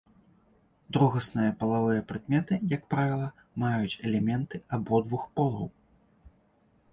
[0.95, 3.29] Другасныя палавыя прыкметы, як правіла,
[3.65, 5.67] маюць элементы абодвух полаў.